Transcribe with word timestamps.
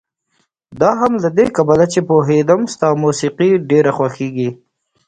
دا 0.79 0.91
هم 1.01 1.13
له 1.23 1.29
دې 1.37 1.45
کبله 1.57 1.85
چې 1.93 1.99
پوهېدم 2.09 2.61
ستا 2.73 2.87
موسيقي 3.03 3.49
ډېره 3.69 3.91
خوښېږي. 3.97 4.49